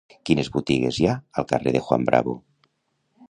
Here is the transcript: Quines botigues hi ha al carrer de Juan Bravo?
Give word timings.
Quines 0.27 0.47
botigues 0.55 0.97
hi 1.01 1.05
ha 1.11 1.17
al 1.41 1.47
carrer 1.53 1.73
de 1.77 1.83
Juan 1.89 2.09
Bravo? 2.09 2.37